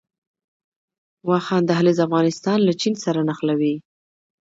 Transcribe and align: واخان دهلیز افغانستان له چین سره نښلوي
واخان 1.29 1.61
دهلیز 1.69 1.97
افغانستان 2.07 2.57
له 2.67 2.73
چین 2.81 2.93
سره 3.03 3.19
نښلوي 3.27 3.75